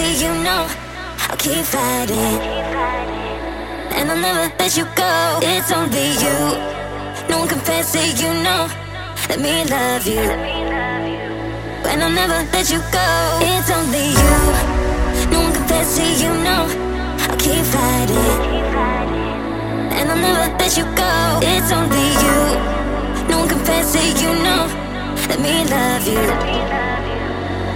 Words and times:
see 0.00 0.24
you 0.24 0.32
know 0.46 0.64
I'll 1.28 1.36
keep 1.36 1.64
fighting. 1.64 2.36
And 3.96 4.10
I'll 4.10 4.22
never 4.26 4.46
let 4.58 4.76
you 4.76 4.86
go. 5.02 5.12
It's 5.42 5.70
only 5.72 6.08
you. 6.22 6.36
No 7.28 7.40
one 7.40 7.48
can 7.48 7.60
fancy 7.60 8.04
you 8.22 8.30
know. 8.46 8.62
Let 9.28 9.38
me 9.46 9.54
love 9.74 10.06
you. 10.06 10.26
And 11.90 12.02
I'll 12.02 12.16
never 12.20 12.38
let 12.54 12.66
you 12.72 12.80
go. 12.98 13.08
It's 13.52 13.70
only 13.78 14.06
you. 14.20 14.36
No 15.32 15.38
one 15.44 15.52
can 15.56 15.66
fancy 15.70 16.06
you 16.22 16.32
know. 16.46 16.64
I'll 17.28 17.40
keep 17.44 17.64
fighting. 17.74 18.38
And 19.96 20.06
I'll 20.12 20.22
never 20.26 20.46
let 20.60 20.72
you 20.78 20.86
go. 21.02 21.12
It's 21.52 21.70
only 21.78 22.06
you. 22.24 22.38
No 23.30 23.34
one 23.40 23.48
can 23.52 23.62
fancy 23.68 24.04
you 24.22 24.32
know. 24.46 24.62
Let 25.28 25.40
me 25.46 25.54
love 25.74 26.06
you. 26.14 26.24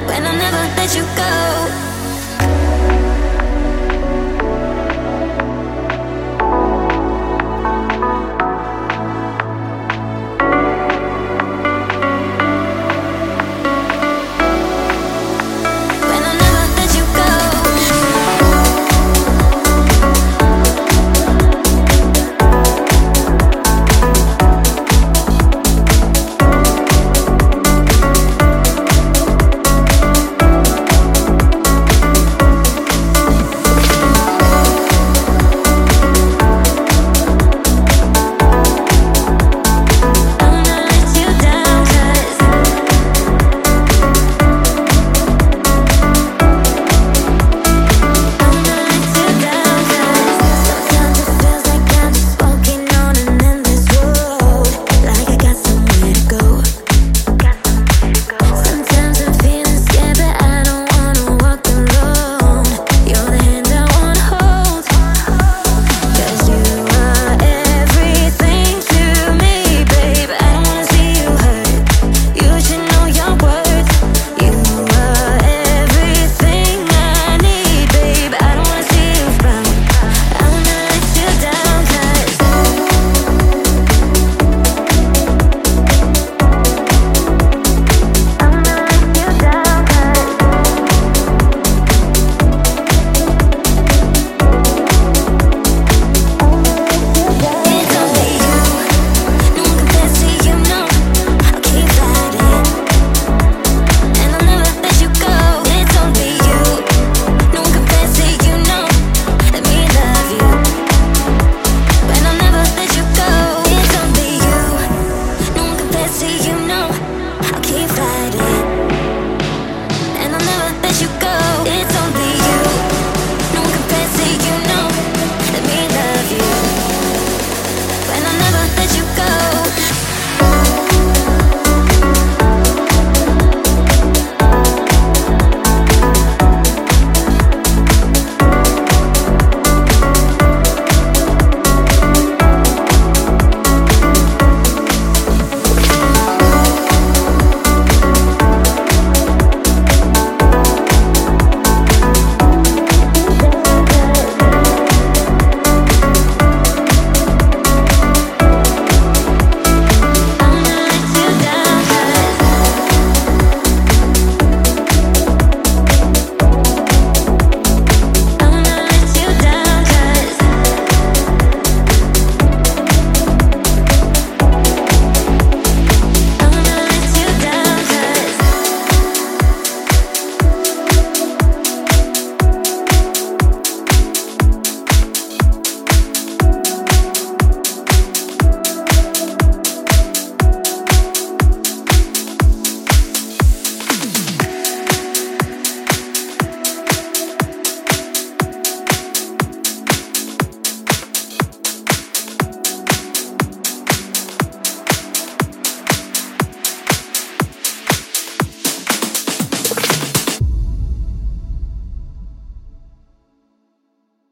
When 0.09 0.23
I'll 0.29 0.39
never 0.45 0.65
let 0.79 0.91
you 0.97 1.05
go. 1.23 1.64